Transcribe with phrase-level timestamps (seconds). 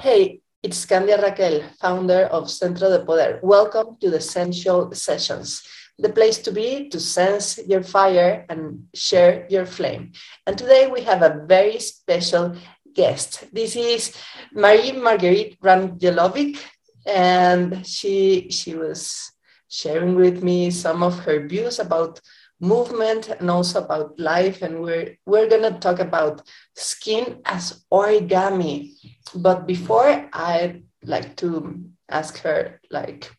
[0.00, 3.38] Hey, it's Candia Raquel, founder of Centro de Poder.
[3.42, 5.62] Welcome to the Sensual Sessions,
[5.98, 10.12] the place to be to sense your fire and share your flame.
[10.46, 12.56] And today we have a very special
[12.94, 13.44] guest.
[13.52, 14.16] This is
[14.54, 16.56] Marie Marguerite Randjelovic,
[17.04, 19.30] and she she was
[19.68, 22.22] sharing with me some of her views about
[22.60, 24.62] movement and also about life.
[24.62, 26.42] And we're we're going to talk about
[26.76, 28.92] skin as origami.
[29.34, 33.30] But before i'd like to ask her like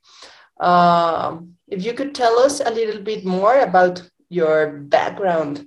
[0.59, 5.65] um, if you could tell us a little bit more about your background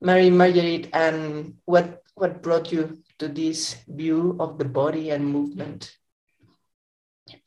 [0.00, 5.96] marie marguerite and what what brought you to this view of the body and movement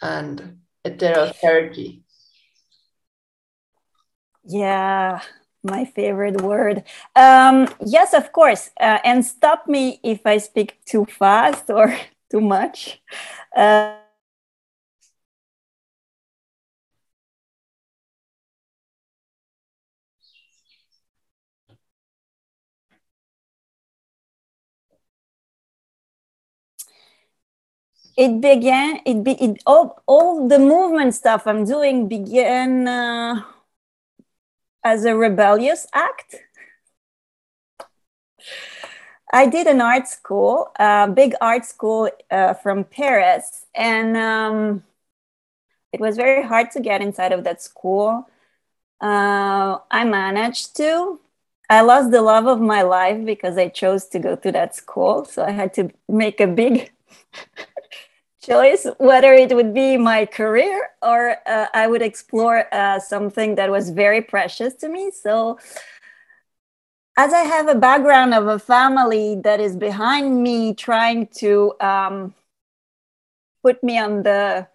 [0.02, 2.02] and heterotherapy?
[4.44, 5.22] Yeah
[5.66, 6.84] my favorite word.
[7.16, 8.72] Um, yes, of course.
[8.80, 11.98] Uh, and stop me if I speak too fast or
[12.32, 13.02] too much.
[13.56, 13.98] Uh,
[28.18, 33.42] it began it be it all, all the movement stuff i'm doing began uh,
[34.86, 36.36] as a rebellious act.
[39.34, 44.84] I did an art school, a big art school uh, from Paris, and um,
[45.92, 48.28] it was very hard to get inside of that school.
[49.02, 51.20] Uh, I managed to.
[51.70, 55.26] I lost the love of my life because I chose to go to that school,
[55.26, 56.92] so I had to make a big
[58.46, 63.72] choice whether it would be my career or uh, I would explore uh, something that
[63.72, 65.12] was very precious to me.
[65.12, 65.58] So,
[67.18, 72.34] as I have a background of a family that is behind me trying to um,
[73.64, 74.68] put me on the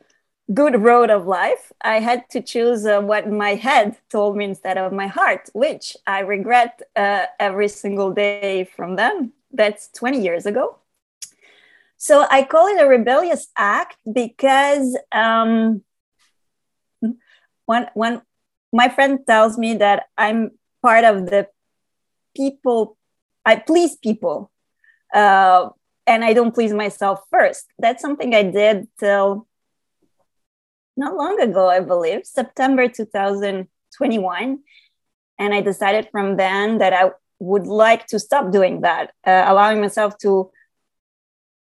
[0.52, 4.78] good road of life, I had to choose uh, what my head told me instead
[4.78, 9.32] of my heart, which I regret uh, every single day from then.
[9.52, 10.78] That's 20 years ago.
[12.02, 15.82] So I call it a rebellious act because um,
[17.66, 18.22] when when
[18.72, 21.48] my friend tells me that I'm part of the
[22.34, 22.96] people,
[23.44, 24.50] I please people,
[25.12, 25.68] uh,
[26.06, 27.66] and I don't please myself first.
[27.78, 29.46] That's something I did till
[30.96, 34.58] not long ago, I believe, September 2021,
[35.38, 39.82] and I decided from then that I would like to stop doing that, uh, allowing
[39.82, 40.50] myself to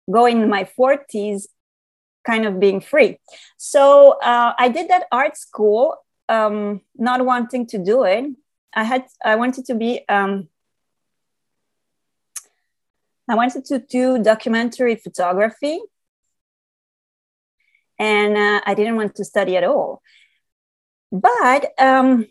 [0.09, 1.47] go in my 40s
[2.25, 3.19] kind of being free.
[3.57, 5.95] So uh, i did that art school
[6.27, 8.25] um, not wanting to do it.
[8.73, 10.47] I had i wanted to be um,
[13.27, 15.79] i wanted to do documentary photography.
[17.97, 20.01] And uh, i didn't want to study at all.
[21.11, 22.27] But um,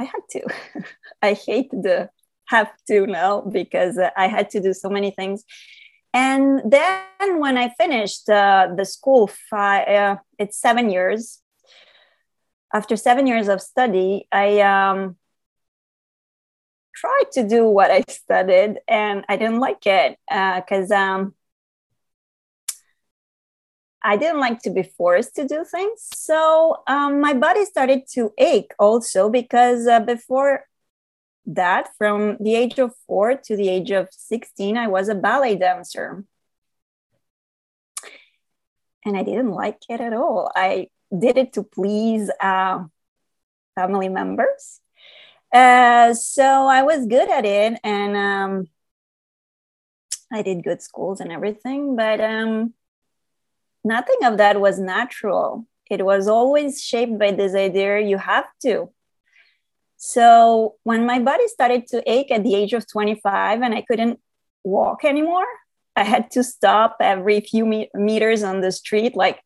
[0.00, 0.40] i had to.
[1.22, 2.10] I hate the
[2.46, 5.44] have to now because uh, i had to do so many things
[6.14, 11.40] and then when I finished uh, the school, five, uh, it's seven years.
[12.72, 15.16] After seven years of study, I um,
[16.94, 21.34] tried to do what I studied, and I didn't like it because uh, um,
[24.00, 26.08] I didn't like to be forced to do things.
[26.14, 30.66] So um, my body started to ache also because uh, before
[31.46, 35.56] that from the age of four to the age of 16, I was a ballet
[35.56, 36.24] dancer.
[39.04, 40.50] And I didn't like it at all.
[40.56, 42.84] I did it to please uh,
[43.74, 44.80] family members.
[45.52, 48.68] Uh, so I was good at it and um,
[50.32, 52.74] I did good schools and everything, but um,
[53.84, 55.66] nothing of that was natural.
[55.90, 58.90] It was always shaped by this idea you have to
[60.06, 64.20] so when my body started to ache at the age of 25 and I couldn't
[64.62, 65.46] walk anymore,
[65.96, 69.16] I had to stop every few me- meters on the street.
[69.16, 69.40] Like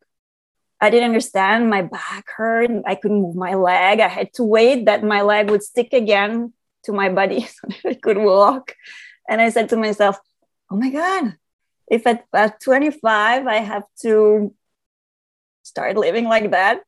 [0.80, 1.70] I didn't understand.
[1.70, 2.72] My back hurt.
[2.84, 4.00] I couldn't move my leg.
[4.00, 6.52] I had to wait that my leg would stick again
[6.86, 8.74] to my body so that I could walk.
[9.28, 10.18] And I said to myself,
[10.72, 11.36] oh my God,
[11.86, 14.52] if at, at 25 I have to
[15.62, 16.80] start living like that,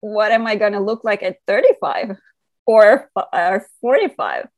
[0.00, 2.18] what am I going to look like at 35?
[2.66, 4.48] Or, or 45.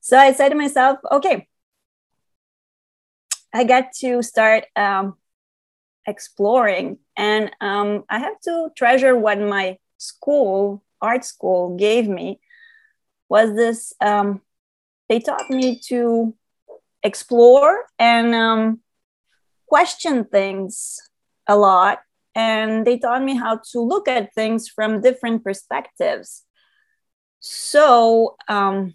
[0.00, 1.46] So I said to myself, okay,
[3.54, 5.14] I got to start um,
[6.06, 12.40] exploring, and um, I have to treasure what my school, art school, gave me.
[13.28, 13.92] Was this?
[14.00, 14.40] Um,
[15.08, 16.34] they taught me to
[17.02, 18.80] explore and um,
[19.66, 21.00] question things
[21.46, 21.98] a lot
[22.34, 26.44] and they taught me how to look at things from different perspectives
[27.42, 28.94] so um,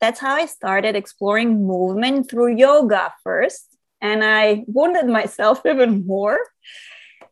[0.00, 6.38] that's how i started exploring movement through yoga first and i wounded myself even more.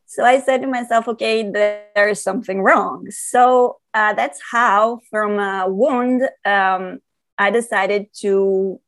[0.05, 3.11] So i said to myself okay there is something wrong.
[3.11, 7.01] So uh, that's how from a wound um,
[7.39, 8.81] i decided to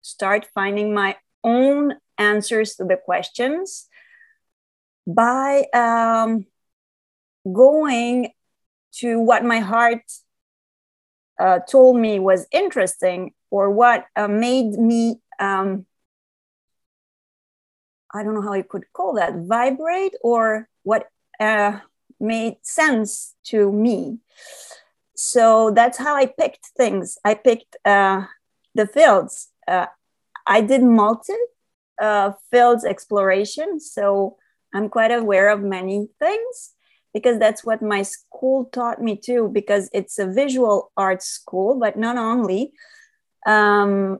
[0.00, 3.88] start finding my own answers to the questions
[5.06, 6.46] by um,
[7.44, 8.32] going
[8.98, 10.02] to what my heart
[11.38, 15.84] uh, told me was interesting or what uh, made me um,
[18.14, 21.10] i don't know how you could call that vibrate or what
[21.40, 21.78] uh,
[22.20, 24.18] made sense to me.
[25.14, 27.18] So that's how i picked things.
[27.24, 28.24] I picked uh,
[28.74, 29.48] the fields.
[29.66, 29.86] Uh,
[30.46, 31.32] i did multi
[32.00, 34.36] uh, fields exploration so
[34.72, 36.75] i'm quite aware of many things
[37.16, 41.96] because that's what my school taught me too because it's a visual arts school but
[41.96, 42.72] not only.
[43.46, 44.18] Um,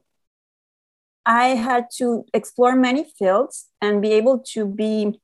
[1.29, 5.21] i had to explore many fields and be able to be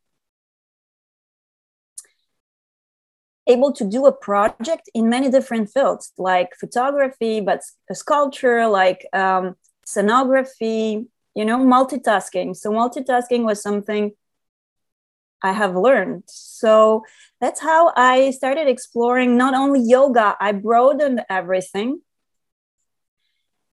[3.46, 7.60] able to do a project in many different fields like photography but
[7.92, 9.54] sculpture like um,
[9.86, 12.56] scenography you know multitasking.
[12.56, 14.12] So multitasking was something
[15.42, 16.24] I have learned.
[16.26, 17.04] So
[17.40, 22.00] that's how I started exploring not only yoga, I broadened everything.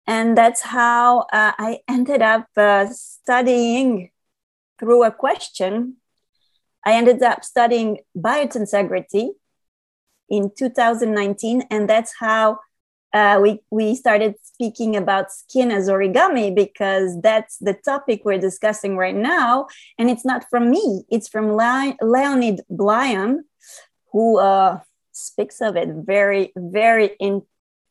[0.08, 4.10] And that's how uh, I ended up uh, studying
[4.80, 5.98] through a question.
[6.84, 9.30] I ended up studying biotensegrity
[10.30, 11.64] in 2019.
[11.70, 12.60] And that's how
[13.14, 18.98] uh, we, we started speaking about skin as origami because that's the topic we're discussing
[18.98, 19.68] right now.
[19.98, 23.40] And it's not from me, it's from Le- Leonid Blyum,
[24.12, 24.80] who uh,
[25.12, 27.42] speaks of it very, very in,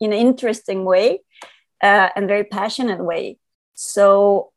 [0.00, 1.20] in an interesting way
[1.82, 3.38] uh, and very passionate way.
[3.75, 4.53] So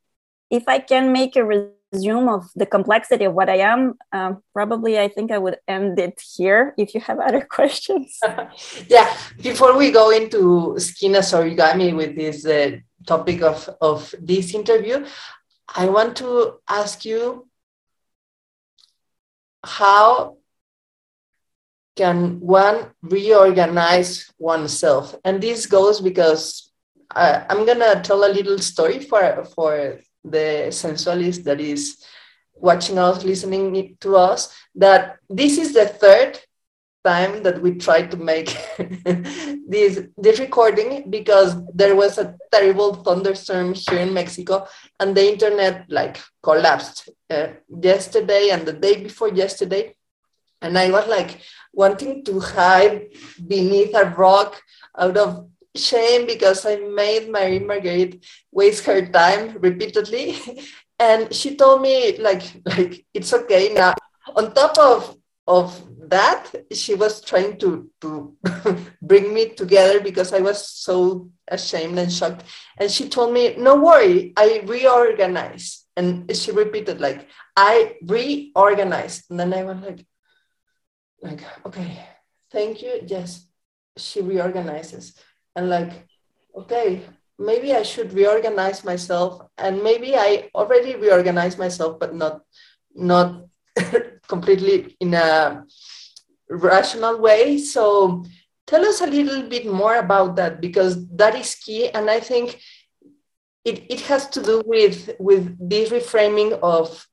[0.50, 1.44] if I can make a
[1.92, 6.00] resume of the complexity of what I am, um, probably I think I would end
[6.00, 8.20] it here if you have other questions.
[8.88, 14.54] yeah, before we go into skin as origami with this uh, topic of, of this
[14.54, 15.06] interview,
[15.68, 17.48] I want to ask you
[19.64, 20.38] how
[21.96, 25.16] can one reorganize oneself?
[25.24, 26.72] And this goes because
[27.14, 32.04] uh, I'm gonna tell a little story for for the sensualist that is
[32.56, 36.40] watching us, listening to us, that this is the third
[37.04, 38.56] time that we tried to make
[39.68, 44.68] this this recording because there was a terrible thunderstorm here in Mexico
[45.00, 47.48] and the internet like collapsed uh,
[47.82, 49.96] yesterday and the day before yesterday.
[50.62, 51.42] And I was like
[51.74, 53.10] wanting to hide
[53.48, 54.62] beneath a rock
[54.96, 60.38] out of shame because I made Marie Marguerite waste her time repeatedly.
[61.02, 63.96] And she told me like like it's okay now.
[64.36, 65.74] On top of of
[66.14, 68.38] that, she was trying to to
[69.02, 72.46] bring me together because I was so ashamed and shocked.
[72.78, 77.26] And she told me, "No worry, I reorganize." And she repeated like,
[77.58, 80.06] "I reorganize." And then I was like,
[81.18, 81.98] like okay,
[82.52, 83.02] thank you.
[83.10, 83.50] Yes,
[83.98, 85.18] she reorganizes
[85.56, 86.08] and like
[86.56, 87.02] okay
[87.40, 92.42] maybe i should reorganize myself and maybe i already reorganized myself but not
[92.96, 93.46] not
[94.28, 95.66] completely in a
[96.50, 97.58] rational way.
[97.58, 98.26] So
[98.68, 102.60] tell us a little bit more about that because that is key and i think
[103.66, 107.06] it, it has to do with with this reframing of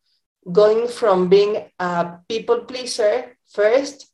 [0.52, 4.07] going from being a people pleaser first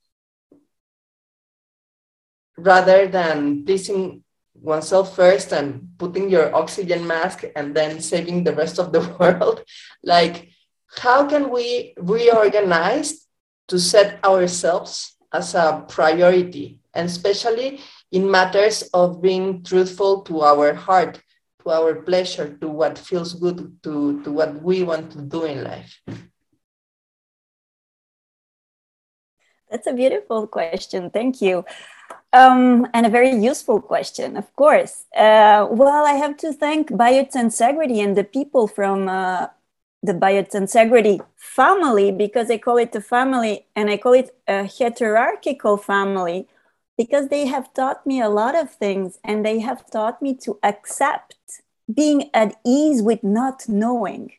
[2.57, 4.23] rather than pleasing
[4.55, 9.63] oneself first and putting your oxygen mask and then saving the rest of the world
[10.03, 10.49] like
[11.03, 13.27] how can we reorganize
[13.69, 17.81] to set ourselves as a priority and especially
[18.13, 21.21] in matters of being truthful to our heart
[21.65, 25.65] to our pleasure to what feels good to, to what we want to do in
[25.65, 26.01] life?
[29.71, 31.11] That's a beautiful question.
[31.11, 31.65] Thank you
[32.35, 35.05] um, and a very useful question, of course.
[35.17, 39.47] Uh, well, I have to thank Biotensegrity and the people from uh,
[40.03, 45.77] the Biotensegrity family because I call it a family and I call it a hierarchical
[45.77, 46.49] family
[46.99, 50.59] because they have taught me a lot of things and they have taught me to
[50.65, 51.37] accept
[51.93, 54.33] being at ease with not knowing.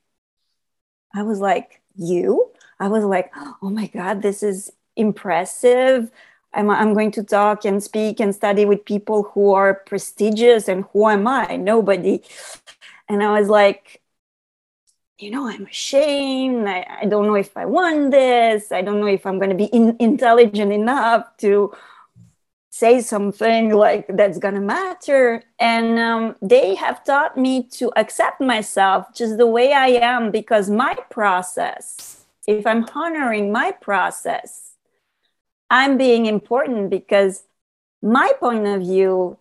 [1.14, 2.52] I was like, you?
[2.78, 6.12] I was like, oh my God, this is impressive.
[6.56, 10.68] I'm, I'm going to talk and speak and study with people who are prestigious.
[10.68, 11.58] And who am I?
[11.58, 12.24] Nobody.
[13.10, 14.02] And I was like,
[15.20, 16.68] you know, I'm ashamed.
[16.68, 18.72] I, I don't know if I want this.
[18.72, 21.74] I don't know if I'm going to be in, intelligent enough to
[22.70, 25.42] say something like that's going to matter.
[25.60, 30.70] And um, they have taught me to accept myself just the way I am because
[30.70, 34.75] my process, if I'm honoring my process,
[35.69, 37.43] I'm being important because
[38.01, 39.38] my point of view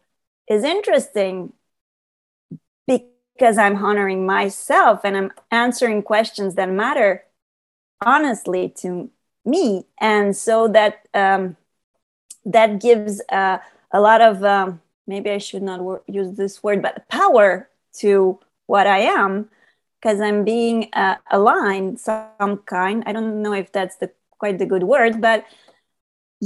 [0.49, 1.53] is interesting
[2.87, 7.25] because I'm honoring myself and I'm answering questions that matter
[8.05, 9.11] honestly to
[9.45, 9.85] me.
[10.01, 11.57] And so that um,
[12.45, 13.59] that gives uh,
[13.93, 18.39] a lot of um, maybe I should not wor- use this word, but power to
[18.67, 19.49] what I am
[20.01, 23.03] because I'm being uh, aligned some kind.
[23.07, 25.45] I don't know if that's the quite the good word, but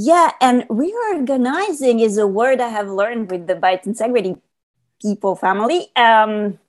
[0.01, 4.41] yeah, and reorganizing is a word I have learned with the Biotensegrity
[5.03, 5.89] people family.
[5.97, 6.61] Um,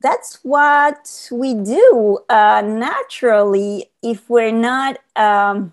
[0.00, 5.72] that's what we do uh, naturally if we're not um,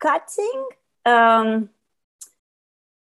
[0.00, 0.66] cutting,
[1.06, 1.70] um,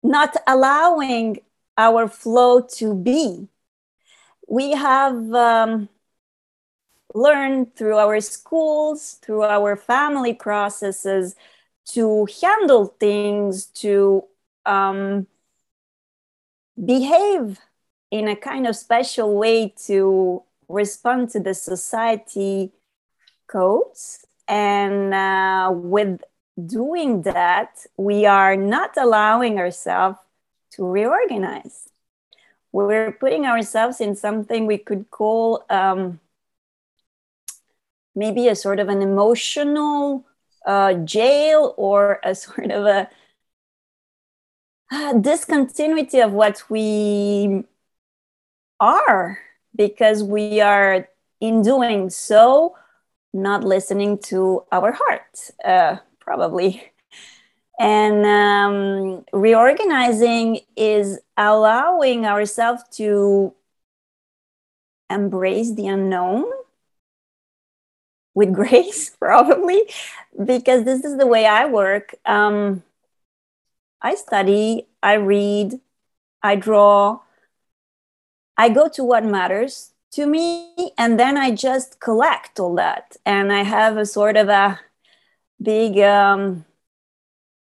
[0.01, 1.41] not allowing
[1.77, 3.49] our flow to be.
[4.47, 5.89] We have um,
[7.13, 11.35] learned through our schools, through our family processes
[11.87, 14.23] to handle things, to
[14.65, 15.27] um,
[16.83, 17.59] behave
[18.11, 22.71] in a kind of special way to respond to the society
[23.47, 24.25] codes.
[24.47, 26.21] And uh, with
[26.65, 30.17] doing that, we are not allowing ourselves
[30.71, 31.89] to reorganize.
[32.71, 36.19] We're putting ourselves in something we could call um,
[38.17, 40.25] maybe a sort of an emotional
[40.65, 43.09] uh, jail or a sort of a
[44.91, 47.63] uh, discontinuity of what we
[48.79, 49.39] are
[49.75, 51.07] because we are
[51.39, 52.75] in doing so
[53.33, 56.91] not listening to our heart uh, probably.
[57.79, 63.53] And um, reorganizing is allowing ourselves to
[65.11, 66.45] embrace the unknown
[68.37, 69.81] with grace probably
[70.51, 72.83] because this is the way i work um,
[74.01, 75.79] i study i read
[76.43, 77.19] i draw
[78.57, 83.15] I go to what matters to me and then I just collect all that.
[83.25, 84.79] And I have a sort of a
[85.61, 86.65] big um,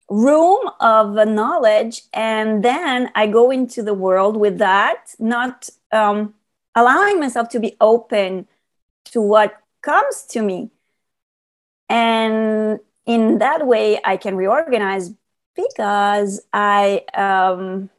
[0.10, 2.04] room of knowledge.
[2.14, 6.34] And then I go into the world with that, not um,
[6.76, 8.48] allowing myself to be open
[9.06, 10.72] to what comes to me.
[11.88, 15.12] And in that way, I can reorganize
[15.56, 17.90] because I um,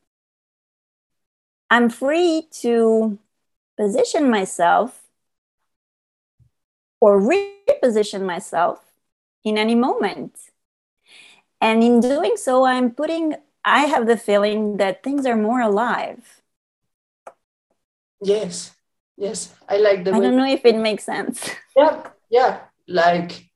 [1.70, 3.18] I'm free to
[3.76, 5.02] position myself
[7.00, 8.84] or reposition myself
[9.44, 10.36] in any moment.
[11.60, 16.42] And in doing so, I'm putting, I have the feeling that things are more alive.
[18.22, 18.74] Yes,
[19.20, 19.54] yes.
[19.68, 21.38] I like the I don't know if it makes sense.
[21.76, 22.60] Yeah, yeah.
[22.88, 23.46] Like,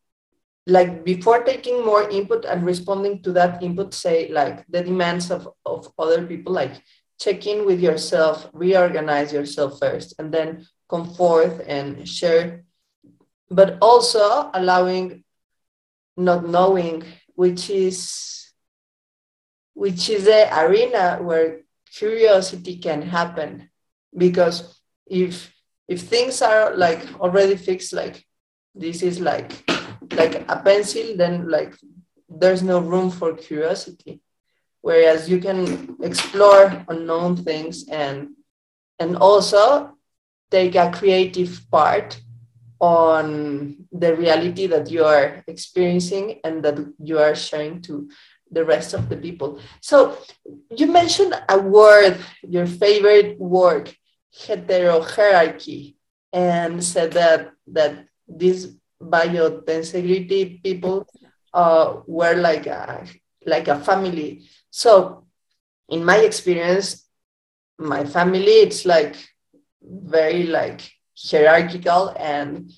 [0.66, 5.48] like before taking more input and responding to that input, say like the demands of,
[5.66, 6.80] of other people, like
[7.18, 12.64] check in with yourself, reorganize yourself first, and then come forth and share,
[13.50, 15.24] but also allowing
[16.16, 17.02] not knowing,
[17.34, 18.52] which is
[19.74, 23.68] which is the arena where curiosity can happen.
[24.16, 25.53] Because if
[25.88, 28.24] if things are like already fixed, like
[28.74, 29.52] this is like
[30.12, 31.74] like a pencil, then like
[32.28, 34.20] there's no room for curiosity
[34.84, 38.36] whereas you can explore unknown things and
[39.00, 39.96] and also
[40.50, 42.20] take a creative part
[42.80, 48.10] on the reality that you are experiencing and that you are sharing to
[48.50, 49.58] the rest of the people.
[49.80, 50.18] So
[50.76, 53.90] you mentioned a word, your favorite word,
[54.38, 55.96] heterohierarchy,
[56.32, 61.06] and said that that these biotensegrity people
[61.52, 63.06] uh, were like a
[63.46, 64.48] like a family.
[64.70, 65.26] So,
[65.88, 67.06] in my experience,
[67.78, 69.16] my family it's like
[69.82, 70.80] very like
[71.16, 72.72] hierarchical and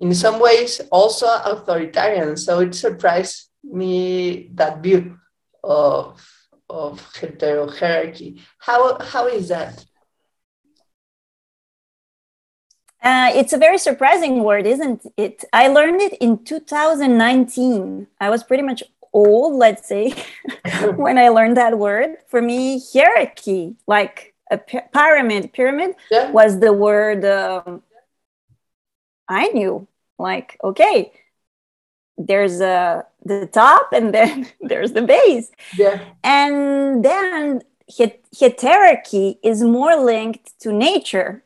[0.00, 2.36] in some ways also authoritarian.
[2.36, 5.18] So it surprised me that view
[5.62, 6.20] of
[6.68, 8.40] of heterohierarchy.
[8.58, 9.84] How how is that?
[13.02, 15.44] Uh, it's a very surprising word, isn't it?
[15.52, 18.06] I learned it in 2019.
[18.20, 18.82] I was pretty much
[19.12, 20.14] old, let's say,
[20.94, 22.16] when I learned that word.
[22.28, 26.30] For me, hierarchy, like a pyramid, pyramid yeah.
[26.30, 27.82] was the word um,
[29.28, 29.88] I knew.
[30.18, 31.12] Like, okay,
[32.16, 35.50] there's a the top and then there's the base.
[35.76, 36.00] Yeah.
[36.22, 41.42] And then heterarchy is more linked to nature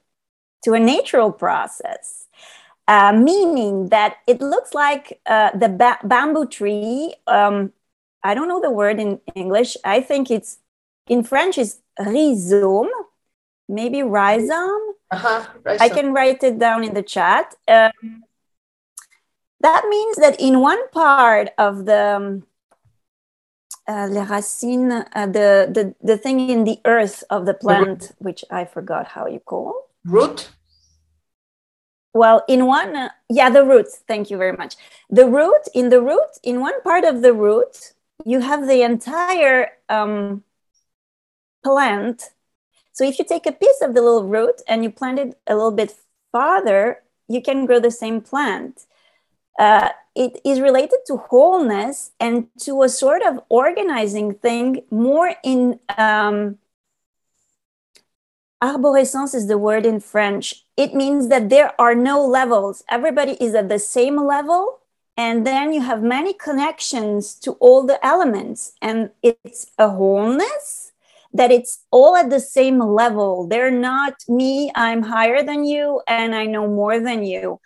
[0.67, 2.27] to a natural process,
[2.89, 7.15] uh, meaning that it looks like uh, the ba- bamboo tree.
[7.29, 7.73] Um,
[8.25, 9.77] I don't know the word in English.
[9.85, 10.59] I think it's
[11.07, 12.91] in French is rhizome,
[13.69, 14.83] maybe rhizome.
[15.13, 15.47] Uh-huh,
[15.79, 17.55] I can write it down in the chat.
[17.69, 18.25] Um,
[19.61, 22.43] that means that in one part of the um,
[23.87, 28.45] uh, les racines, uh, the, the, the thing in the earth of the plant, which
[28.51, 30.51] I forgot how you call root?
[32.15, 34.03] Well in one uh, yeah the roots.
[34.09, 34.77] Thank you very much.
[35.11, 37.93] The root in the root in one part of the root
[38.25, 40.43] you have the entire um,
[41.63, 42.31] plant.
[42.93, 45.55] So if you take a piece of the little root and you plant it a
[45.55, 45.93] little bit
[46.33, 48.87] farther you can grow the same plant.
[49.59, 55.79] Uh, it is related to wholeness and to a sort of organizing thing more in
[55.97, 56.59] um,
[58.67, 60.65] arborescence is the word in French.
[60.77, 62.83] It means that there are no levels.
[62.89, 64.81] Everybody is at the same level.
[65.17, 68.73] And then you have many connections to all the elements.
[68.83, 70.93] And it's a wholeness
[71.33, 73.47] that it's all at the same level.
[73.47, 77.61] They're not me, I'm higher than you, and I know more than you.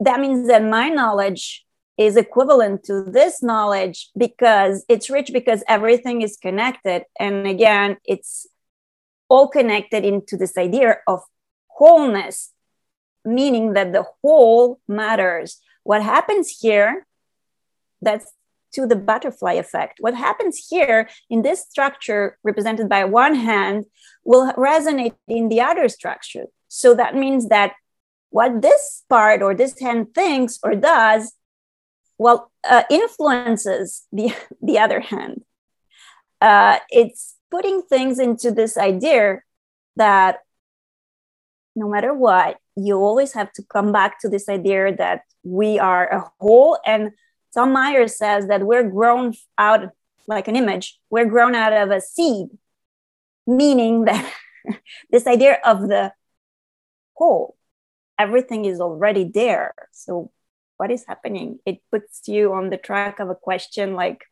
[0.00, 1.64] That means that my knowledge
[1.96, 7.04] is equivalent to this knowledge because it's rich because everything is connected.
[7.18, 8.46] And again, it's
[9.28, 11.22] all connected into this idea of
[11.68, 12.52] wholeness,
[13.24, 15.60] meaning that the whole matters.
[15.84, 17.06] What happens here,
[18.00, 18.32] that's
[18.72, 19.98] to the butterfly effect.
[20.00, 23.86] What happens here in this structure, represented by one hand,
[24.24, 26.46] will resonate in the other structure.
[26.68, 27.72] So that means that
[28.30, 31.32] what this part or this hand thinks or does,
[32.18, 35.44] well, uh, influences the, the other hand.
[36.40, 39.40] Uh, it's putting things into this idea
[39.96, 40.38] that
[41.74, 46.06] no matter what, you always have to come back to this idea that we are
[46.08, 46.78] a whole.
[46.84, 47.12] And
[47.54, 49.90] Tom Myers says that we're grown out
[50.26, 52.48] like an image, we're grown out of a seed,
[53.46, 54.30] meaning that
[55.10, 56.12] this idea of the
[57.14, 57.56] whole,
[58.18, 59.74] everything is already there.
[59.92, 60.30] So,
[60.76, 61.58] what is happening?
[61.66, 64.24] It puts you on the track of a question like,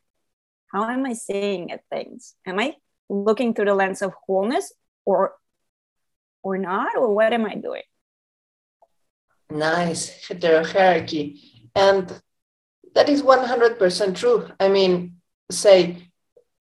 [0.72, 2.34] how am I saying at things?
[2.46, 2.76] Am I
[3.08, 4.72] looking through the lens of wholeness
[5.04, 5.34] or
[6.42, 7.82] or not or what am i doing?
[9.50, 10.26] Nice.
[10.26, 11.40] Heterohierarchy.
[11.74, 12.20] And
[12.94, 14.48] that is 100% true.
[14.58, 15.16] I mean
[15.50, 16.10] say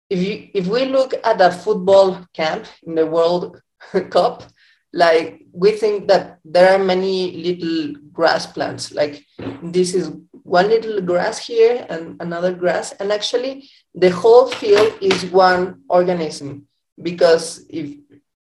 [0.08, 3.60] if you if we look at a football camp in the world
[4.10, 4.44] cup
[4.92, 8.92] like we think that there are many little grass plants.
[8.92, 9.24] Like
[9.62, 10.10] this is
[10.48, 12.92] one little grass here and another grass.
[12.92, 16.66] And actually the whole field is one organism
[17.00, 17.96] because if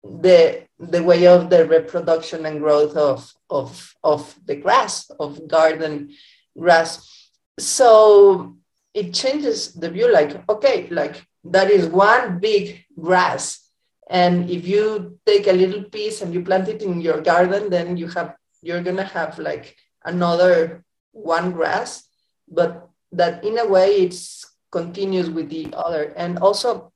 [0.05, 6.15] the the way of the reproduction and growth of of of the grass of garden
[6.57, 7.31] grass.
[7.59, 8.57] So
[8.95, 13.69] it changes the view like okay like that is one big grass.
[14.11, 17.97] And if you take a little piece and you plant it in your garden then
[17.97, 22.05] you have you're gonna have like another one grass
[22.51, 26.13] but that in a way it's continues with the other.
[26.17, 26.93] And also,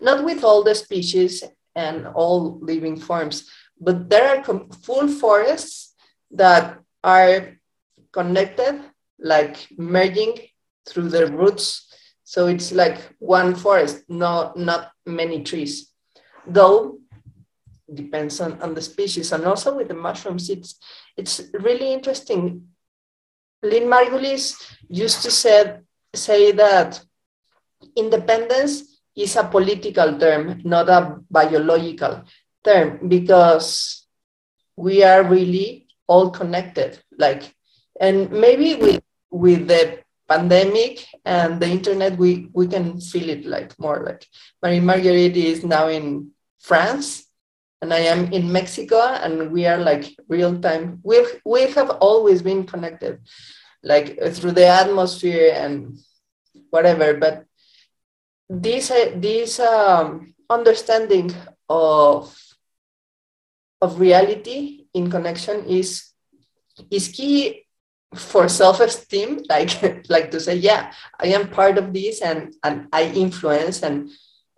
[0.00, 4.44] not with all the species and all living forms, but there are
[4.82, 5.94] full forests
[6.32, 7.58] that are
[8.12, 8.82] connected,
[9.18, 10.34] like merging
[10.88, 11.86] through the roots.
[12.24, 15.92] So it's like one forest, no, not many trees.
[16.46, 16.98] Though
[17.92, 19.32] depends on, on the species.
[19.32, 20.78] And also with the mushrooms, it's
[21.16, 22.68] it's really interesting.
[23.62, 24.54] Lynn Margulis
[24.88, 25.78] used to say
[26.14, 27.00] say that
[27.96, 32.22] independence is a political term, not a biological
[32.64, 34.06] term, because
[34.76, 36.98] we are really all connected.
[37.16, 37.54] Like,
[38.00, 43.78] and maybe with with the pandemic and the internet, we we can feel it like
[43.78, 44.26] more like
[44.62, 47.27] Marie Marguerite is now in France
[47.80, 51.00] and I am in Mexico, and we are like real time.
[51.02, 53.20] We we have always been connected,
[53.82, 55.98] like through the atmosphere and
[56.70, 57.44] whatever but
[58.48, 61.34] this uh, this um, understanding
[61.68, 62.34] of
[63.80, 66.10] of reality in connection is
[66.90, 67.64] is key
[68.14, 69.70] for self-esteem like
[70.08, 74.10] like to say yeah i am part of this and and i influence and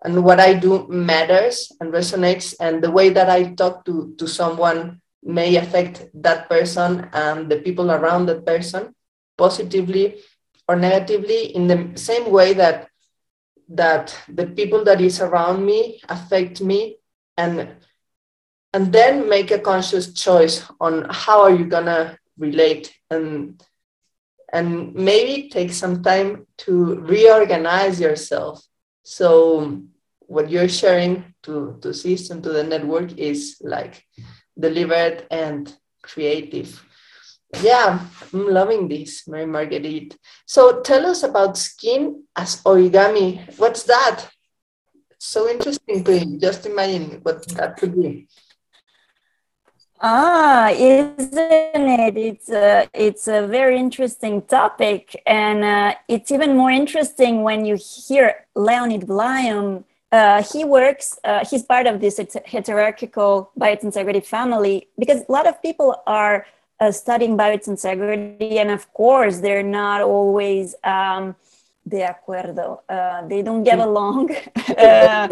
[0.04, 4.26] and what i do matters and resonates and the way that i talk to to
[4.26, 8.94] someone may affect that person and the people around that person
[9.36, 10.16] positively
[10.68, 12.88] or negatively in the same way that
[13.68, 16.96] that the people that is around me affect me
[17.36, 17.68] and
[18.72, 22.92] and then make a conscious choice on how are you gonna relate.
[23.10, 23.62] And
[24.52, 28.60] and maybe take some time to reorganize yourself.
[29.04, 29.82] So
[30.30, 34.04] what you're sharing to to system to the network is like
[34.58, 36.70] delivered and creative
[37.62, 37.98] yeah
[38.32, 40.16] i'm loving this marie marguerite
[40.46, 44.28] so tell us about skin as origami what's that
[45.18, 48.28] so interesting to just imagine what that could be
[50.02, 52.16] Ah, isn't it?
[52.16, 55.14] It's a, it's a very interesting topic.
[55.26, 59.84] And uh, it's even more interesting when you hear Leonid Blyum.
[60.12, 65.62] Uh, he works, uh, he's part of this hierarchical biotensegrity family because a lot of
[65.62, 66.46] people are
[66.80, 68.54] uh, studying biotensegrity.
[68.54, 71.36] And of course, they're not always um,
[71.86, 72.80] de acuerdo.
[72.88, 74.30] Uh, they don't get along.
[74.70, 75.26] Uh,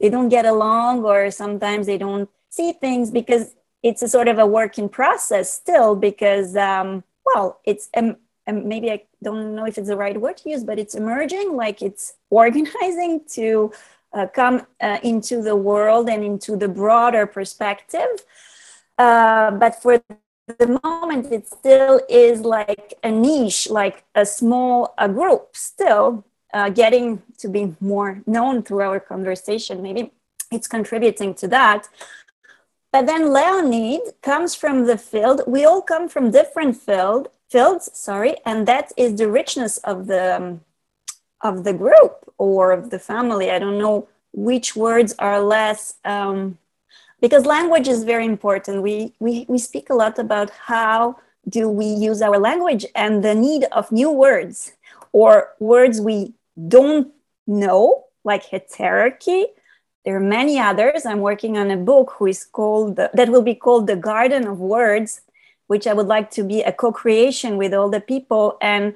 [0.00, 4.38] they don't get along, or sometimes they don't see things because it's a sort of
[4.38, 9.78] a work in process still because um, well it's um, maybe i don't know if
[9.78, 13.72] it's the right word to use but it's emerging like it's organizing to
[14.12, 18.24] uh, come uh, into the world and into the broader perspective.
[18.96, 20.02] Uh, but for
[20.58, 26.70] the moment it still is like a niche like a small a group still uh,
[26.70, 29.82] getting to be more known through our conversation.
[29.82, 30.12] Maybe
[30.50, 31.88] it's contributing to that.
[32.90, 35.42] But then Leonid comes from the field.
[35.46, 40.36] We all come from different field fields, sorry, and that is the richness of the
[40.36, 40.60] um,
[41.40, 43.50] of the group or of the family.
[43.50, 46.58] I don't know which words are less um,
[47.20, 48.82] because language is very important.
[48.82, 51.16] We, we we speak a lot about how
[51.48, 54.72] do we use our language and the need of new words
[55.12, 56.34] or words we
[56.68, 57.12] don't
[57.46, 59.44] know, like heterarchy.
[60.04, 61.04] there are many others.
[61.04, 64.58] I'm working on a book who is called that will be called The Garden of
[64.58, 65.20] Words,
[65.66, 68.56] which I would like to be a co-creation with all the people.
[68.60, 68.94] And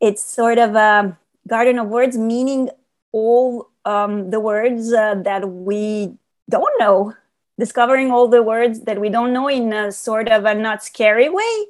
[0.00, 1.16] it's sort of a
[1.48, 2.70] garden of words, meaning
[3.12, 6.12] all um, the words uh, that we
[6.48, 7.14] don't know,
[7.58, 11.28] discovering all the words that we don't know in a sort of a not scary
[11.28, 11.66] way.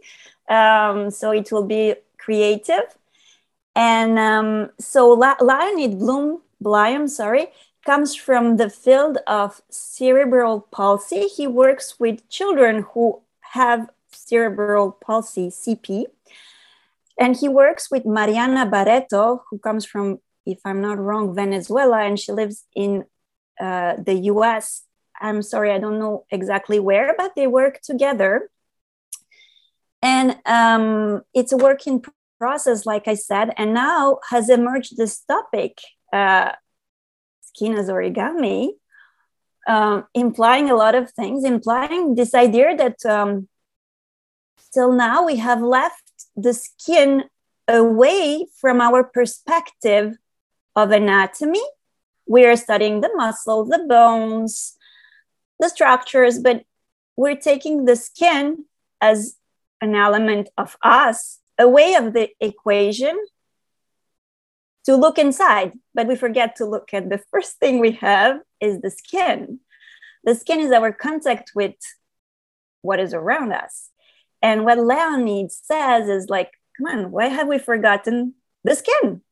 [0.48, 2.96] Um, so it will be creative.
[3.74, 7.48] And um, so La- Leonid Bloom, Blyum, sorry,
[7.84, 11.28] comes from the field of cerebral palsy.
[11.28, 16.06] He works with children who have cerebral palsy, CP.
[17.20, 22.18] And he works with Mariana Barreto, who comes from, if I'm not wrong, Venezuela, and
[22.18, 23.04] she lives in
[23.60, 24.84] uh, the US.
[25.20, 28.50] I'm sorry, I don't know exactly where, but they work together.
[30.02, 32.02] And um, it's a working
[32.38, 35.76] process, like I said, and now has emerged this topic
[36.14, 36.52] uh,
[37.42, 38.70] skin as origami,
[39.68, 43.46] um, implying a lot of things, implying this idea that um,
[44.72, 46.09] till now we have left
[46.42, 47.24] the skin
[47.68, 50.16] away from our perspective
[50.76, 51.62] of anatomy.
[52.26, 54.76] We are studying the muscles, the bones,
[55.58, 56.64] the structures, but
[57.16, 58.64] we're taking the skin
[59.00, 59.36] as
[59.80, 63.18] an element of us away of the equation
[64.84, 68.80] to look inside, but we forget to look at the first thing we have is
[68.80, 69.60] the skin.
[70.24, 71.74] The skin is our contact with
[72.82, 73.89] what is around us.
[74.42, 79.22] And what Leonid says is like, come on, why have we forgotten the skin?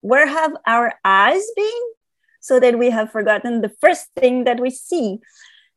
[0.00, 1.82] Where have our eyes been?
[2.40, 5.20] So that we have forgotten the first thing that we see.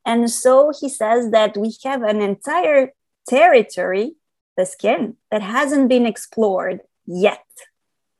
[0.04, 2.92] And so he says that we have an entire
[3.28, 4.16] territory,
[4.56, 7.44] the skin, that hasn't been explored yet.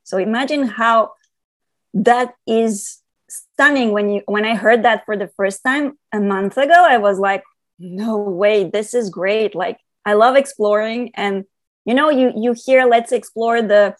[0.04, 1.12] So imagine how
[1.94, 6.56] that is stunning when you when I heard that for the first time a month
[6.56, 7.42] ago I was like
[7.78, 11.44] no way this is great like I love exploring and
[11.84, 13.94] you know you you hear let's explore the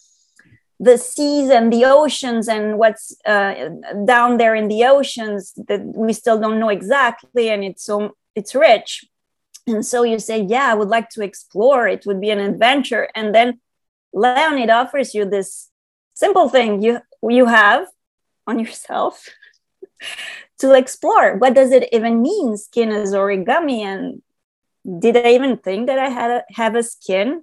[0.79, 3.71] the seas and the oceans and what's uh,
[4.05, 8.55] down there in the oceans that we still don't know exactly and it's so it's
[8.55, 9.05] rich.
[9.67, 11.89] And so you say yeah i would like to explore.
[11.89, 13.09] It would be an adventure.
[13.15, 13.61] And then
[14.13, 15.71] leonid offers you this
[16.15, 17.89] simple thing you you have
[18.47, 19.29] on yourself
[20.61, 21.37] to explore.
[21.37, 24.23] What does it even mean skin as origami and
[24.99, 27.43] did I even think that I had a, have a skin?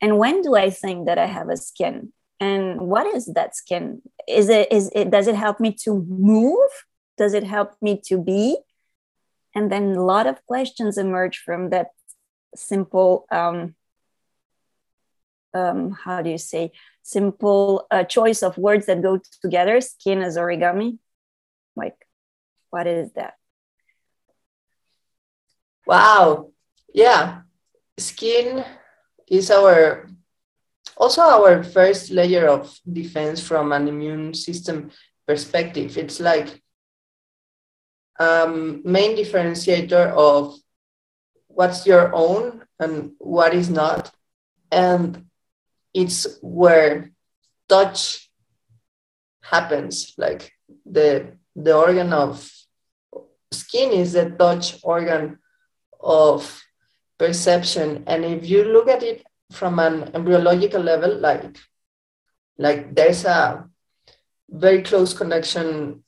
[0.00, 2.12] And when do I think that I have a skin?
[2.40, 4.00] And what is that skin?
[4.26, 6.70] Is it is it does it help me to move?
[7.18, 8.56] Does it help me to be?
[9.54, 11.88] And then a lot of questions emerge from that
[12.54, 13.74] simple um,
[15.52, 16.72] um, how do you say
[17.02, 20.98] simple uh, choice of words that go together skin as origami
[21.76, 21.96] like
[22.70, 23.34] what is that
[25.90, 26.52] wow.
[26.94, 27.42] Yeah.
[27.98, 28.64] Skin
[29.26, 30.06] is our
[30.96, 34.90] also our first layer of defense from an immune system
[35.26, 35.98] perspective.
[35.98, 36.62] It's like
[38.20, 40.54] um, main differentiator of
[41.48, 44.12] what's your own and what is not.
[44.70, 45.26] And
[45.92, 47.10] it's where
[47.68, 48.30] touch
[49.42, 50.14] happens.
[50.16, 50.52] Like
[50.86, 52.46] the the organ of
[53.50, 55.40] skin is the touch organ
[56.02, 56.62] of
[57.18, 61.56] perception and if you look at it from an embryological level like
[62.58, 63.64] like there's a
[64.48, 66.02] very close connection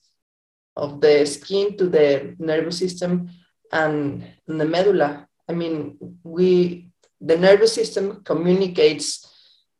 [0.76, 3.28] of the skin to the nervous system
[3.72, 9.32] and, the medulla i mean we the nervous system communicates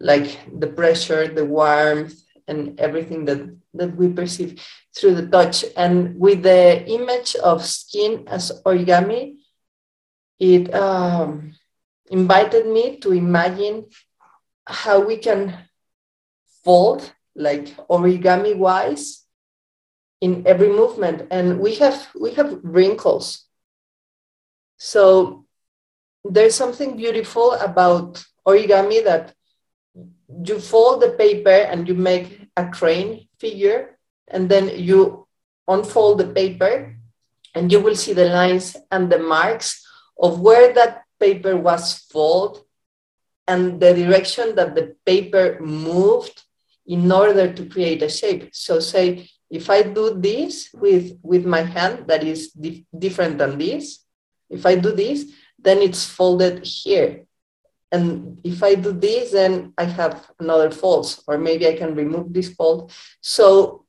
[0.03, 2.15] like the pressure, the warmth,
[2.49, 4.61] and everything that, that we perceive
[4.95, 5.65] through the touch.
[5.77, 9.39] And with the image of skin as origami,
[10.43, 11.55] it um,
[12.11, 13.87] invited me to imagine
[14.67, 15.57] how we can
[16.65, 19.23] fold like origami wise
[20.21, 21.29] in every movement.
[21.31, 23.47] And we have we have wrinkles.
[24.79, 25.47] So
[26.25, 29.35] there's something beautiful about origami that
[30.45, 35.29] you fold the paper and you make a crane figure, and then you
[35.69, 36.97] unfold the paper,
[37.55, 39.87] and you will see the lines and the marks
[40.21, 42.63] of where that paper was folded
[43.49, 46.43] and the direction that the paper moved
[46.87, 48.51] in order to create a shape.
[48.53, 53.59] So say if I do this with, with my hand that is dif different than
[53.59, 54.05] this,
[54.49, 55.27] if I do this,
[55.59, 57.25] then it's folded here.
[57.91, 62.33] And if I do this, then I have another folds, or maybe I can remove
[62.33, 62.91] this fold.
[63.21, 63.85] So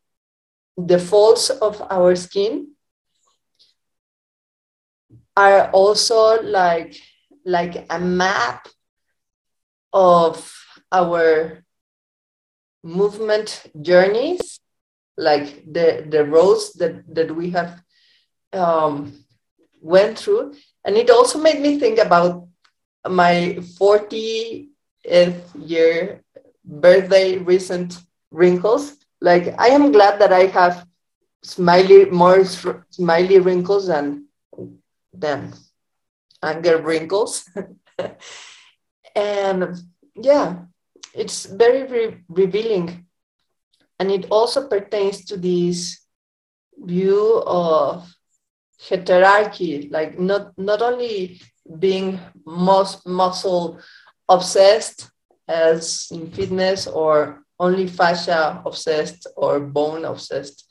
[0.76, 2.73] the folds of our skin
[5.36, 6.96] are also like,
[7.46, 8.68] like a map
[9.92, 10.52] of
[10.92, 11.64] our
[12.84, 14.60] movement journeys,
[15.18, 17.82] like the, the roads that, that we have
[18.54, 19.14] um,
[19.82, 20.54] went through.
[20.86, 22.48] And it also made me think about
[23.08, 24.68] my 40th
[25.56, 26.22] year
[26.64, 27.98] birthday recent
[28.32, 28.96] wrinkles.
[29.22, 30.86] Like I am glad that I have
[31.44, 33.90] smiley more smiley wrinkles
[35.14, 35.54] than
[36.42, 37.50] anger wrinkles.
[39.16, 39.78] and
[40.16, 40.66] yeah,
[41.14, 43.06] it's very re revealing.
[44.00, 46.02] And it also pertains to this
[46.78, 48.10] view of
[48.82, 51.40] heterarchy, like not, not only
[51.80, 53.80] being muscle
[54.28, 55.10] obsessed
[55.48, 60.68] as in fitness or only fascia obsessed or bone obsessed,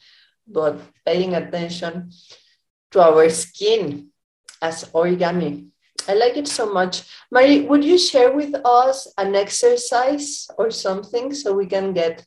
[0.47, 2.11] but paying attention
[2.91, 4.12] to our skin
[4.63, 5.67] as origami.
[6.09, 7.03] I like it so much.
[7.31, 12.25] Mari, would you share with us an exercise or something so we can get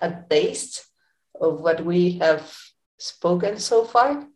[0.00, 0.86] a taste
[1.40, 2.56] of what we have
[2.98, 4.26] spoken so far?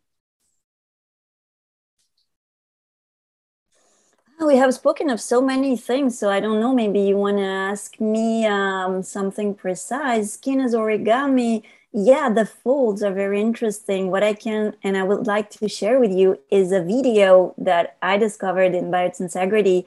[4.38, 6.74] We have spoken of so many things, so I don't know.
[6.74, 10.34] Maybe you want to ask me um, something precise.
[10.34, 11.62] Skin origami.
[11.92, 14.10] Yeah, the folds are very interesting.
[14.10, 17.96] What I can and I would like to share with you is a video that
[18.02, 19.84] I discovered in Biotensegrity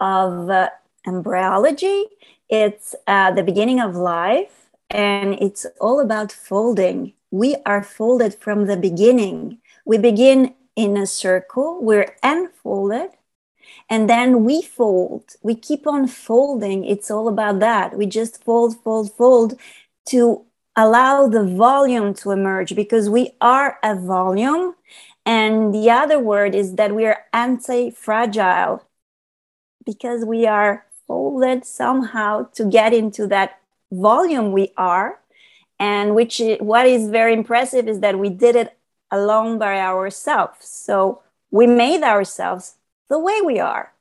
[0.00, 0.70] of uh,
[1.06, 2.06] embryology.
[2.48, 7.12] It's uh, the beginning of life, and it's all about folding.
[7.30, 9.58] We are folded from the beginning.
[9.84, 13.10] We begin in a circle, we're unfolded,
[13.88, 18.76] and then we fold we keep on folding it's all about that we just fold
[18.82, 19.58] fold fold
[20.06, 20.44] to
[20.76, 24.74] allow the volume to emerge because we are a volume.
[25.26, 28.84] And the other word is that we are anti-fragile
[29.86, 33.60] because we are folded somehow to get into that
[33.92, 35.20] volume we are.
[35.78, 38.76] And which what is very impressive is that we did it
[39.10, 40.66] alone by ourselves.
[40.66, 42.74] So we made ourselves
[43.08, 43.92] the way we are,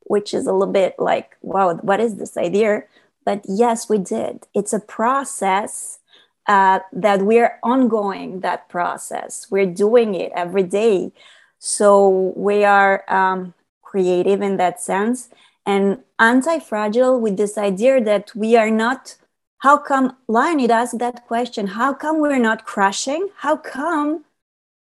[0.00, 2.84] which is a little bit like, wow, what is this idea?
[3.24, 4.46] But yes, we did.
[4.54, 5.98] It's a process
[6.46, 9.46] uh, that we're ongoing, that process.
[9.50, 11.12] We're doing it every day.
[11.58, 15.30] So we are um, creative in that sense
[15.66, 19.16] and anti-fragile with this idea that we are not
[19.58, 24.24] how come Leonid asked that question how come we're not crushing how come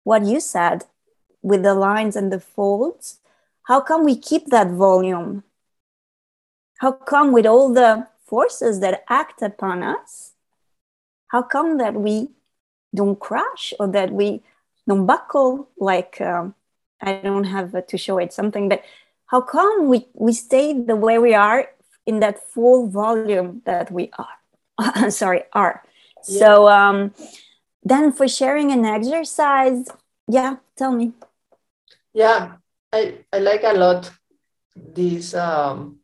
[0.04, 0.86] what you said
[1.41, 3.20] with the lines and the folds
[3.63, 5.44] how come we keep that volume
[6.78, 10.32] how come with all the forces that act upon us
[11.32, 12.30] how come that we
[12.94, 14.41] don't crash or that we
[14.88, 15.70] don't buckle?
[15.78, 16.56] Like um,
[17.02, 18.84] i don't have to show it something but
[19.32, 21.70] how come we, we stay the way we are
[22.06, 25.10] in that full volume that we are?
[25.22, 25.84] Sorry are.
[26.28, 26.39] Yeah.
[26.39, 27.13] so um,
[27.84, 29.88] then for sharing an exercise
[30.28, 31.13] yeah tell me.
[32.13, 32.58] Yeah
[32.94, 33.02] i,
[33.34, 34.12] I like a lot
[34.76, 36.01] this um,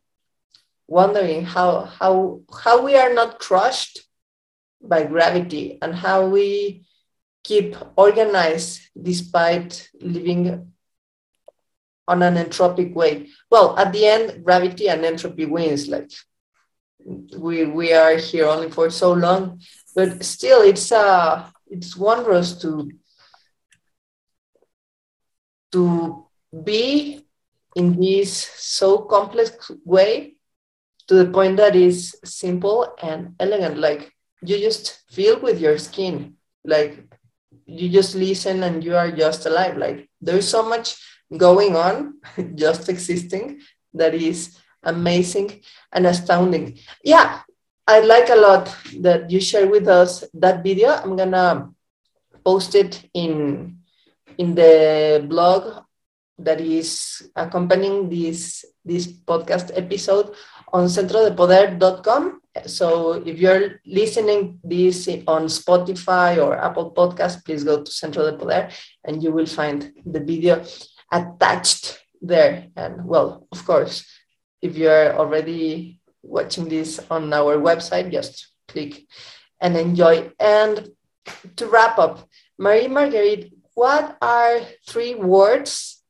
[0.88, 4.00] wondering how how how we are not crushed
[4.80, 6.86] by gravity and how we
[7.44, 10.72] keep organized despite living
[12.06, 13.28] on an entropic way.
[13.50, 15.88] Well, at the end, gravity and entropy wins.
[15.88, 16.10] Like
[17.36, 19.60] we we are here only for so long,
[19.94, 22.90] but still, it's uh it's wondrous to
[25.72, 26.24] to
[26.64, 27.26] be
[27.76, 30.37] in this so complex way
[31.08, 33.78] to the point that is simple and elegant.
[33.78, 37.04] Like you just feel with your skin, like
[37.66, 39.76] you just listen and you are just alive.
[39.76, 40.96] Like there's so much
[41.36, 42.20] going on,
[42.54, 43.60] just existing,
[43.94, 45.60] that is amazing
[45.92, 46.78] and astounding.
[47.02, 47.40] Yeah,
[47.86, 50.90] I like a lot that you share with us that video.
[50.90, 51.70] I'm gonna
[52.44, 53.78] post it in
[54.36, 55.84] in the blog
[56.38, 60.32] that is accompanying this this podcast episode
[60.72, 62.40] on centrodepoder.com.
[62.66, 68.36] So if you're listening this on Spotify or Apple Podcast, please go to Centro de
[68.36, 68.70] Poder
[69.04, 70.64] and you will find the video
[71.12, 72.68] attached there.
[72.76, 74.04] And well, of course,
[74.60, 79.06] if you're already watching this on our website, just click
[79.60, 80.32] and enjoy.
[80.40, 80.88] And
[81.56, 82.28] to wrap up,
[82.58, 86.02] Marie Marguerite, what are three words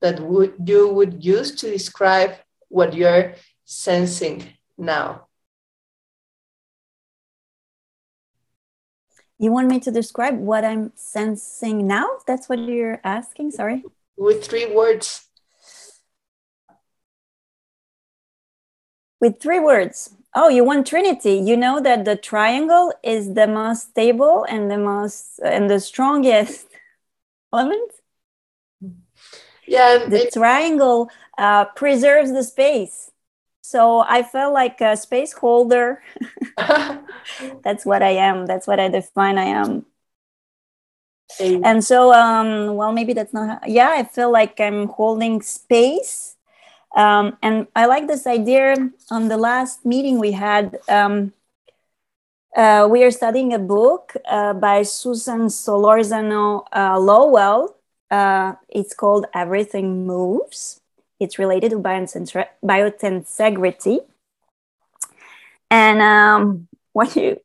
[0.00, 2.34] that would you would use to describe
[2.68, 3.34] what you're
[3.70, 4.44] sensing
[4.76, 5.26] now?
[9.38, 12.06] You want me to describe what I'm sensing now?
[12.26, 13.52] That's what you're asking?
[13.52, 13.84] Sorry
[14.20, 15.26] with three words.
[19.20, 20.14] With three words.
[20.34, 21.34] Oh, you want Trinity.
[21.34, 26.66] You know that the triangle is the most stable and the most and the strongest
[27.52, 27.90] element.
[29.66, 33.09] Yeah, the triangle uh, preserves the space.
[33.70, 36.02] So I felt like a space holder.
[37.64, 38.46] That's what I am.
[38.46, 39.86] That's what I define I am
[41.62, 46.36] and so um well maybe that's not yeah i feel like i'm holding space
[46.96, 48.74] um and i like this idea
[49.10, 51.32] on the last meeting we had um
[52.56, 57.76] uh, we are studying a book uh, by Susan Solorzano uh, Lowell.
[58.10, 60.79] Uh, it's called Everything Moves.
[61.20, 63.98] It's related to biotensegrity.
[65.70, 67.40] And um, what you,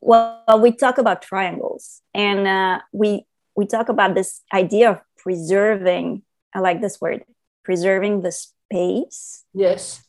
[0.00, 3.24] well, we talk about triangles and uh, we
[3.58, 6.22] we talk about this idea of preserving
[6.54, 7.24] i like this word
[7.64, 10.04] preserving the space yes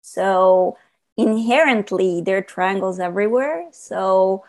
[0.00, 0.76] so
[1.16, 4.44] inherently there are triangles everywhere so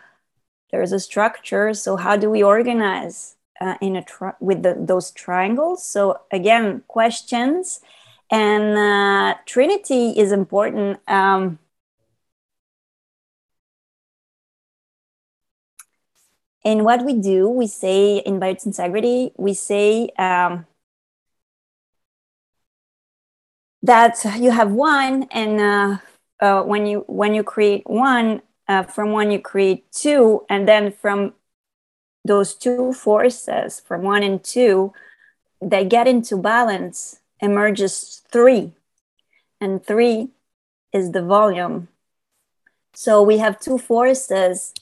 [0.72, 5.10] there's a structure so how do we organize uh, in a tri- with the, those
[5.10, 5.86] triangles.
[5.86, 7.80] So again questions.
[8.30, 11.58] And uh, trinity is important um,
[16.64, 20.66] And what we do, we say in biotensegrity, we say um,
[23.82, 25.98] that you have one, and uh,
[26.40, 30.90] uh, when you when you create one, uh, from one you create two, and then
[30.90, 31.34] from
[32.24, 34.92] those two forces, from one and two,
[35.60, 38.72] they get into balance, emerges three,
[39.60, 40.28] and three
[40.92, 41.88] is the volume.
[42.94, 44.72] So we have two forces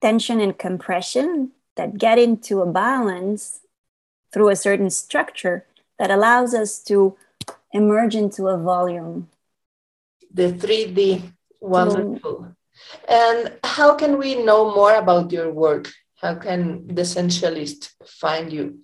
[0.00, 3.60] tension and compression that get into a balance
[4.32, 5.64] through a certain structure
[5.98, 7.16] that allows us to
[7.72, 9.28] emerge into a volume.
[10.32, 12.54] The 3D, wonderful.
[13.08, 15.90] And how can we know more about your work?
[16.26, 18.80] How can the Sensualist find you?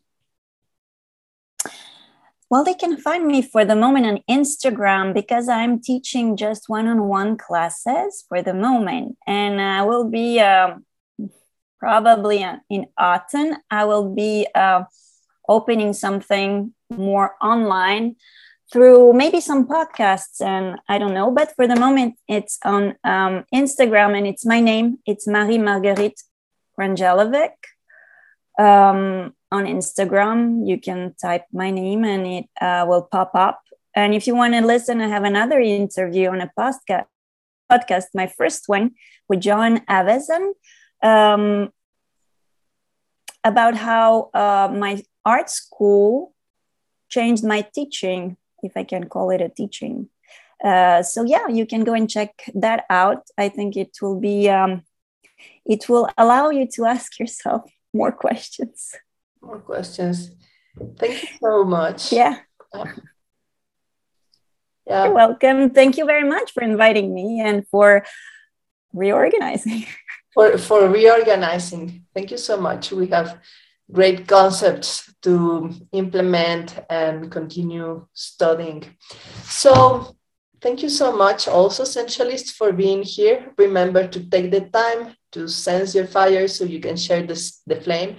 [2.48, 6.86] Well, they can find me for the moment on Instagram because I'm teaching just one
[6.86, 9.16] on one classes for the moment.
[9.26, 10.84] And I will be um,
[11.80, 14.84] probably in autumn, I will be uh,
[15.48, 18.14] opening something more online
[18.72, 21.32] through maybe some podcasts and I don't know.
[21.32, 24.98] But for the moment, it's on um, Instagram and it's my name.
[25.06, 26.22] It's Marie Marguerite
[26.82, 27.54] Randjelovic.
[28.58, 33.60] Um, on Instagram, you can type my name and it uh, will pop up.
[33.94, 37.04] And if you want to listen, I have another interview on a podcast,
[37.70, 38.92] podcast my first one
[39.28, 40.54] with Joanne Avison,
[41.02, 41.70] um,
[43.44, 46.32] about how uh, my art school
[47.10, 50.08] changed my teaching if I can call it a teaching.
[50.64, 53.24] Uh, so yeah, you can go and check that out.
[53.36, 54.82] I think it will be um,
[55.66, 58.94] it will allow you to ask yourself more questions.
[59.40, 60.30] More questions.
[60.98, 62.12] Thank you so much.
[62.12, 62.38] Yeah.
[64.86, 65.04] yeah.
[65.04, 65.70] You're welcome.
[65.70, 68.04] Thank you very much for inviting me and for
[68.92, 69.86] reorganizing.
[70.32, 72.06] For for reorganizing.
[72.14, 72.90] Thank you so much.
[72.90, 73.38] We have
[73.92, 78.96] great concepts to implement and continue studying.
[79.44, 80.16] So
[80.62, 83.52] thank you so much also Sensualists for being here.
[83.58, 87.78] Remember to take the time to sense your fire so you can share this, the
[87.80, 88.16] flame.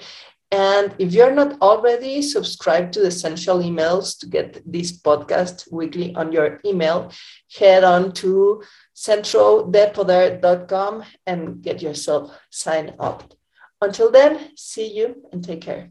[0.51, 6.13] And if you're not already subscribed to the Sensual emails to get this podcast weekly
[6.15, 7.11] on your email,
[7.57, 8.61] head on to
[8.95, 13.33] centrodepoder.com and get yourself signed up.
[13.81, 15.89] Until then, see you and take care.